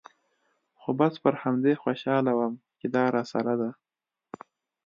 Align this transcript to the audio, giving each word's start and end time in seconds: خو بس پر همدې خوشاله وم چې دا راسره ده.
خو 0.79 0.89
بس 0.99 1.13
پر 1.23 1.33
همدې 1.43 1.73
خوشاله 1.81 2.31
وم 2.35 2.53
چې 2.79 2.87
دا 2.95 3.03
راسره 3.15 3.53
ده. 3.61 3.69